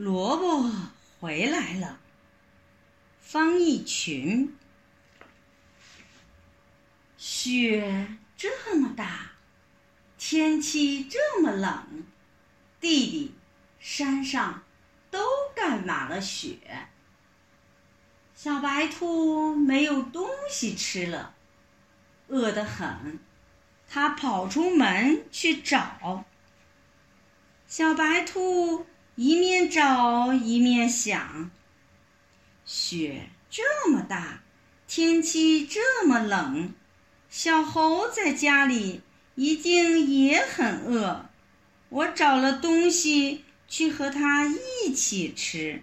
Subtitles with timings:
[0.00, 0.70] 萝卜
[1.20, 1.98] 回来了。
[3.20, 4.56] 方一群，
[7.18, 9.32] 雪这么大，
[10.16, 12.02] 天气这么冷，
[12.80, 13.34] 地里、
[13.78, 14.62] 山上
[15.10, 15.20] 都
[15.54, 16.56] 盖满了雪。
[18.34, 21.34] 小白兔没有东西吃了，
[22.28, 23.18] 饿得很，
[23.86, 26.24] 它跑出门去找。
[27.66, 28.86] 小白兔
[29.22, 31.50] 一面找一面想：
[32.64, 34.40] 雪这么大，
[34.88, 36.72] 天气这么冷，
[37.28, 39.02] 小猴在家里
[39.34, 41.26] 一定也很饿。
[41.90, 45.82] 我找了东西去和它一起吃。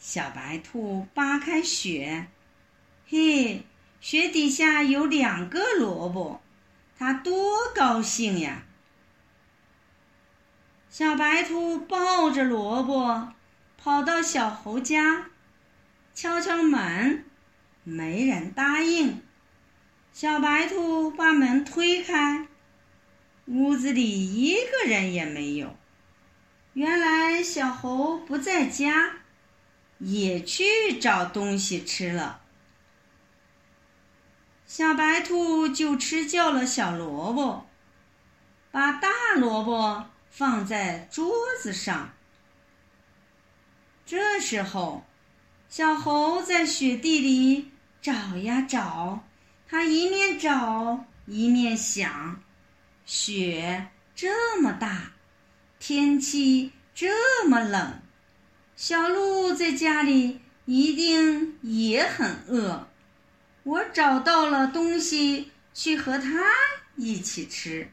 [0.00, 2.26] 小白兔扒开雪，
[3.06, 3.62] 嘿，
[4.00, 6.42] 雪底下有两个萝卜，
[6.98, 8.65] 它多高兴呀！
[10.88, 13.32] 小白兔抱着萝卜，
[13.76, 15.26] 跑到小猴家，
[16.14, 17.24] 敲敲门，
[17.84, 19.22] 没人答应。
[20.12, 22.48] 小白兔把门推开，
[23.44, 25.76] 屋子里一个人也没有。
[26.72, 29.16] 原来小猴不在家，
[29.98, 32.40] 也去找东西吃了。
[34.66, 37.66] 小白兔就吃叫了小萝卜，
[38.70, 40.06] 把大萝卜。
[40.36, 42.12] 放在桌子上。
[44.04, 45.06] 这时候，
[45.70, 47.70] 小猴在雪地里
[48.02, 49.26] 找呀找，
[49.66, 52.42] 它一面找一面想：
[53.06, 55.12] 雪这么大，
[55.78, 58.02] 天气这么冷，
[58.76, 62.86] 小鹿在家里一定也很饿。
[63.62, 66.44] 我找到了东西，去和它
[66.96, 67.90] 一起吃。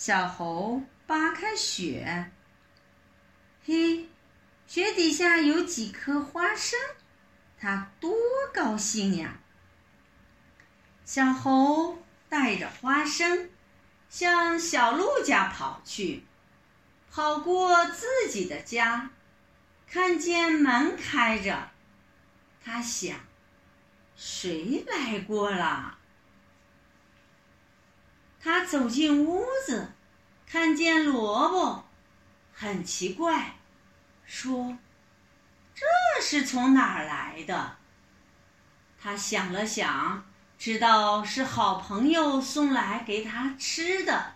[0.00, 2.30] 小猴扒开雪，
[3.64, 4.08] 嘿，
[4.68, 6.78] 雪底下有几颗花生，
[7.58, 8.14] 它多
[8.54, 9.40] 高兴呀！
[11.04, 13.50] 小猴带着花生
[14.08, 16.22] 向小鹿家跑去，
[17.10, 19.10] 跑过自己的家，
[19.88, 21.72] 看见门开着，
[22.64, 23.18] 他想：
[24.14, 25.97] 谁来过了？
[28.40, 29.92] 他走进屋子，
[30.46, 31.84] 看见萝卜，
[32.52, 33.56] 很奇怪，
[34.24, 34.78] 说
[35.74, 35.84] ：“这
[36.22, 37.76] 是从哪儿来的？”
[39.00, 40.24] 他想了想，
[40.58, 44.34] 知道是好朋友送来给他吃的，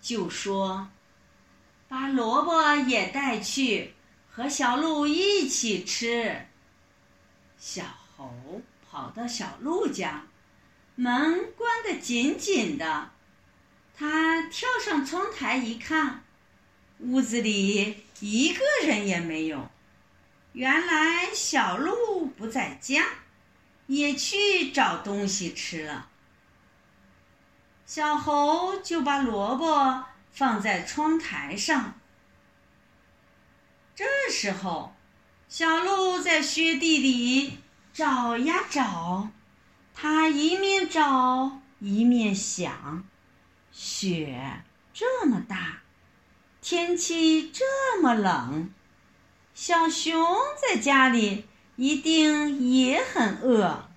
[0.00, 0.88] 就说
[1.88, 3.94] ：“把萝卜也带去，
[4.30, 6.46] 和小鹿一起吃。”
[7.58, 7.84] 小
[8.16, 10.22] 猴跑到小鹿家。
[10.98, 13.10] 门关得紧紧的，
[13.94, 16.24] 他跳上窗台一看，
[17.00, 19.68] 屋子里一个人也没有。
[20.52, 23.04] 原来小鹿不在家，
[23.86, 26.08] 也去找东西吃了。
[27.84, 31.98] 小猴就把萝卜放在窗台上。
[33.94, 34.96] 这时候，
[35.46, 37.58] 小鹿在雪地里
[37.92, 39.28] 找呀找。
[39.98, 43.08] 他一面找一面想：
[43.72, 44.62] 雪
[44.92, 45.80] 这么大，
[46.60, 48.74] 天气这么冷，
[49.54, 50.22] 小熊
[50.60, 51.46] 在家里
[51.76, 53.88] 一定也很饿。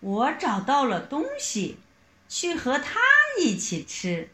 [0.00, 1.76] 我找到了东西，
[2.26, 2.98] 去和它
[3.38, 4.30] 一起吃。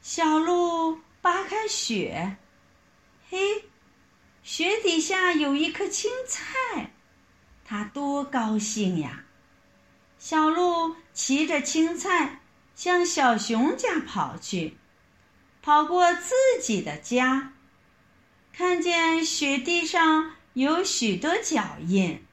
[0.00, 2.38] 小鹿扒开雪，
[3.28, 3.66] 嘿，
[4.42, 6.93] 雪底下有一颗青菜。
[7.64, 9.24] 他多高兴呀！
[10.18, 12.40] 小鹿骑着青菜
[12.74, 14.76] 向小熊家跑去，
[15.62, 17.52] 跑过自己的家，
[18.52, 22.24] 看见雪地上有许多脚印。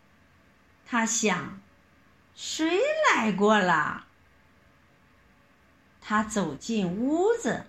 [0.86, 1.60] 他想：
[2.36, 4.06] 谁来过了？
[6.02, 7.66] 他走进屋子，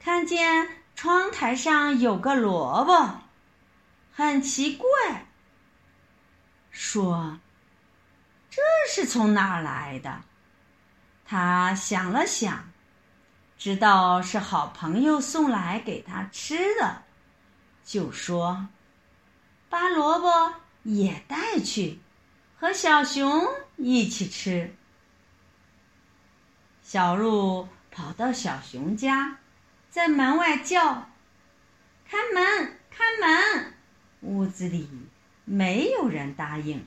[0.00, 3.20] 看见窗台上有个萝卜，
[4.12, 5.26] 很奇怪。
[6.72, 7.38] 说
[8.50, 8.60] ：“这
[8.90, 10.22] 是从哪儿来的？”
[11.24, 12.68] 他想了想，
[13.56, 17.04] 知道是好朋友送来给他吃的，
[17.84, 18.66] 就说
[19.70, 22.00] ：“把萝卜也带去，
[22.58, 23.46] 和小熊
[23.76, 24.74] 一起吃。”
[26.82, 29.38] 小鹿跑到小熊家，
[29.88, 31.08] 在门外叫
[32.08, 33.74] ：“开门，开门！”
[34.20, 34.88] 屋子里。
[35.44, 36.84] 没有人答应。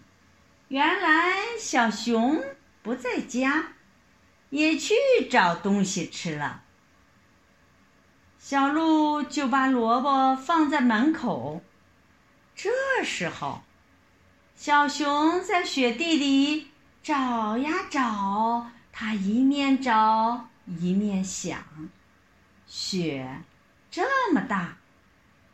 [0.68, 2.44] 原来小熊
[2.82, 3.74] 不在家，
[4.50, 4.96] 也去
[5.30, 6.64] 找东西吃了。
[8.40, 11.64] 小鹿就把萝卜放在门口。
[12.56, 12.72] 这
[13.04, 13.64] 时候，
[14.56, 16.68] 小熊在雪地里
[17.04, 21.60] 找呀找，它一面找一面想：
[22.66, 23.42] 雪
[23.92, 24.78] 这么大，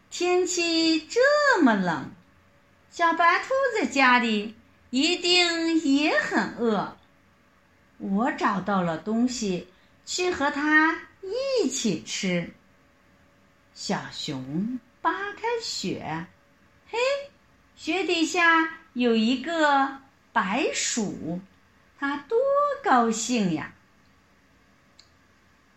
[0.09, 2.11] 天气这么冷，
[2.91, 4.53] 小白兔在家里
[4.89, 6.97] 一定也很饿。
[7.97, 9.69] 我找到了东西，
[10.05, 10.99] 去和它
[11.61, 12.53] 一起吃。
[13.73, 16.25] 小熊扒开雪。
[16.89, 16.99] 嘿，
[17.77, 20.01] 雪底下有一个
[20.33, 21.39] 白鼠，
[21.97, 22.37] 它多
[22.83, 23.73] 高兴呀！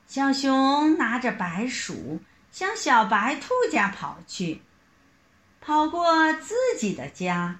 [0.09, 2.21] 小熊拿着白鼠
[2.51, 4.61] 向小白兔家跑去，
[5.65, 7.59] 跑过自己的家，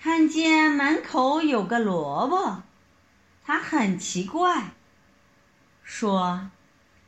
[0.00, 2.62] 看见门口有个萝卜，
[3.44, 4.70] 他很奇怪，
[5.82, 6.50] 说：“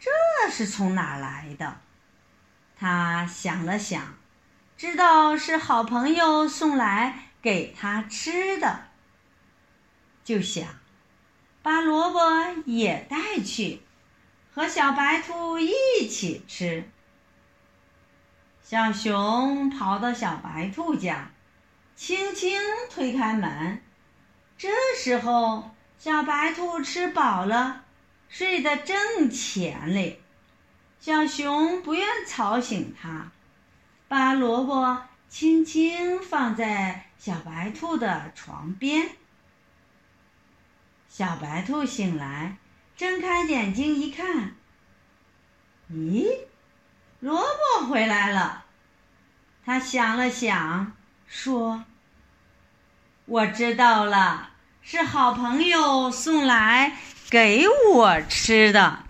[0.01, 0.11] 这
[0.51, 1.79] 是从哪来的？”
[2.77, 4.15] 他想了想。
[4.77, 8.89] 知道是好朋友送来给他吃的，
[10.25, 10.67] 就想
[11.63, 12.21] 把萝卜
[12.65, 13.83] 也带去，
[14.55, 16.91] 和小白兔一起吃。
[18.71, 21.33] 小熊跑到小白兔家，
[21.97, 22.57] 轻轻
[22.89, 23.83] 推开门。
[24.57, 27.83] 这时候，小白兔吃饱了，
[28.29, 30.21] 睡得正甜嘞。
[31.01, 33.33] 小熊不愿吵醒它。
[34.07, 39.11] 把萝卜轻轻放在小白兔的床边。
[41.09, 42.57] 小白兔醒来，
[42.97, 44.55] 睁开眼睛一看，
[45.91, 46.39] 咦，
[47.19, 47.43] 萝
[47.81, 48.60] 卜回来了。
[49.65, 50.93] 他想了想，
[51.29, 51.85] 说
[53.27, 54.51] ：“我知道了，
[54.83, 56.97] 是好朋友送来
[57.29, 59.05] 给我吃的。”